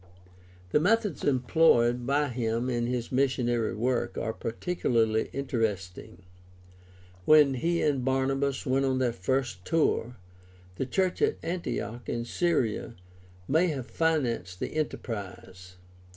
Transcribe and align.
—The 0.71 0.79
methods 0.79 1.23
employed 1.23 2.07
by 2.07 2.29
him 2.29 2.71
in 2.71 2.87
his 2.87 3.11
missionary 3.11 3.75
work 3.75 4.17
are 4.17 4.33
particularly 4.33 5.29
interesting. 5.31 6.23
When 7.25 7.53
he 7.53 7.83
and 7.83 8.03
Barnabas 8.03 8.65
went 8.65 8.83
on 8.83 8.97
their 8.97 9.13
first 9.13 9.63
tour, 9.63 10.17
the 10.77 10.87
church 10.87 11.21
at 11.21 11.37
Antioch 11.43 12.09
in 12.09 12.25
Syria 12.25 12.95
may 13.47 13.67
have 13.67 13.85
financed 13.85 14.59
the 14.59 14.73
enterprise 14.75 15.27
(Acts 15.27 15.39
13: 15.43 15.45
2 15.45 15.49
f 15.49 15.77